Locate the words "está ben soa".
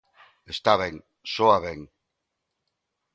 0.53-1.57